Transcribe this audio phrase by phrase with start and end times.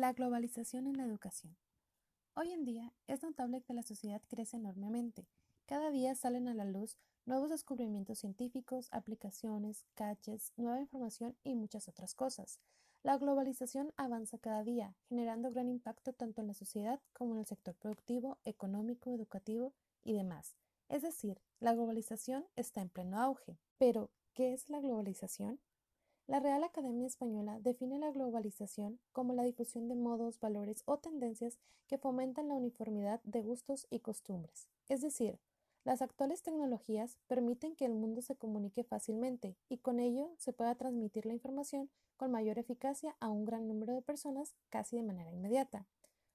[0.00, 1.54] La globalización en la educación.
[2.32, 5.26] Hoy en día es notable que la sociedad crece enormemente.
[5.66, 11.86] Cada día salen a la luz nuevos descubrimientos científicos, aplicaciones, caches, nueva información y muchas
[11.86, 12.60] otras cosas.
[13.02, 17.46] La globalización avanza cada día, generando gran impacto tanto en la sociedad como en el
[17.46, 20.56] sector productivo, económico, educativo y demás.
[20.88, 23.58] Es decir, la globalización está en pleno auge.
[23.76, 25.60] Pero, ¿qué es la globalización?
[26.30, 31.58] La Real Academia Española define la globalización como la difusión de modos, valores o tendencias
[31.88, 34.68] que fomentan la uniformidad de gustos y costumbres.
[34.88, 35.40] Es decir,
[35.82, 40.76] las actuales tecnologías permiten que el mundo se comunique fácilmente y con ello se pueda
[40.76, 45.32] transmitir la información con mayor eficacia a un gran número de personas casi de manera
[45.32, 45.88] inmediata,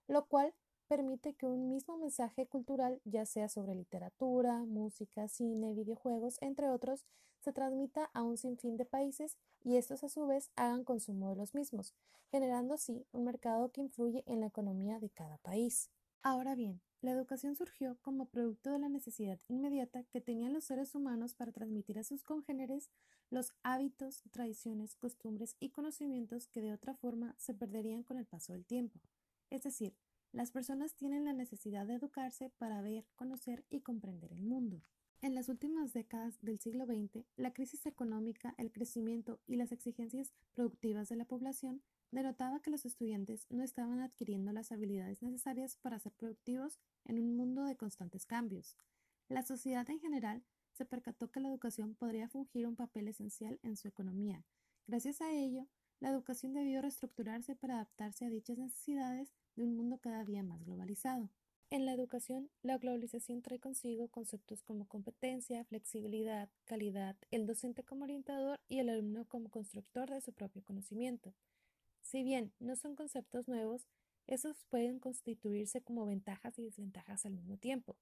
[0.09, 0.53] lo cual
[0.87, 7.05] permite que un mismo mensaje cultural, ya sea sobre literatura, música, cine, videojuegos, entre otros,
[7.39, 11.35] se transmita a un sinfín de países y estos a su vez hagan consumo de
[11.35, 11.93] los mismos,
[12.31, 15.89] generando así un mercado que influye en la economía de cada país.
[16.23, 20.95] Ahora bien, la educación surgió como producto de la necesidad inmediata que tenían los seres
[20.95, 22.89] humanos para transmitir a sus congéneres
[23.29, 28.53] los hábitos, tradiciones, costumbres y conocimientos que de otra forma se perderían con el paso
[28.53, 28.99] del tiempo.
[29.51, 29.95] Es decir,
[30.35, 34.83] las personas tienen la necesidad de educarse para ver, conocer y comprender el mundo.
[35.21, 40.33] En las últimas décadas del siglo XX, la crisis económica, el crecimiento y las exigencias
[40.53, 45.99] productivas de la población denotaba que los estudiantes no estaban adquiriendo las habilidades necesarias para
[45.99, 48.75] ser productivos en un mundo de constantes cambios.
[49.29, 53.77] La sociedad en general se percató que la educación podría fungir un papel esencial en
[53.77, 54.43] su economía.
[54.85, 55.65] Gracias a ello,
[55.99, 60.63] la educación debió reestructurarse para adaptarse a dichas necesidades de un mundo cada día más
[60.65, 61.29] globalizado.
[61.71, 68.03] En la educación, la globalización trae consigo conceptos como competencia, flexibilidad, calidad, el docente como
[68.03, 71.33] orientador y el alumno como constructor de su propio conocimiento.
[72.01, 73.87] Si bien no son conceptos nuevos,
[74.27, 77.97] esos pueden constituirse como ventajas y desventajas al mismo tiempo,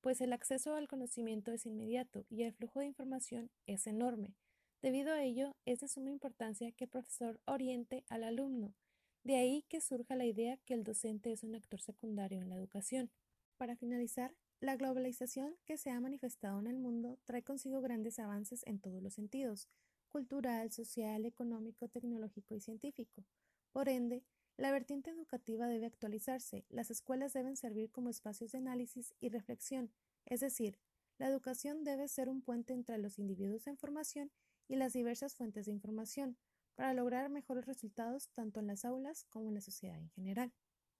[0.00, 4.34] pues el acceso al conocimiento es inmediato y el flujo de información es enorme.
[4.82, 8.74] Debido a ello, es de suma importancia que el profesor oriente al alumno,
[9.22, 12.56] de ahí que surja la idea que el docente es un actor secundario en la
[12.56, 13.08] educación.
[13.56, 18.66] Para finalizar, la globalización que se ha manifestado en el mundo trae consigo grandes avances
[18.66, 19.68] en todos los sentidos,
[20.08, 23.24] cultural, social, económico, tecnológico y científico.
[23.70, 24.24] Por ende,
[24.56, 29.92] la vertiente educativa debe actualizarse, las escuelas deben servir como espacios de análisis y reflexión,
[30.26, 30.76] es decir,
[31.18, 34.32] la educación debe ser un puente entre los individuos en formación
[34.72, 36.38] y las diversas fuentes de información,
[36.76, 40.50] para lograr mejores resultados tanto en las aulas como en la sociedad en general.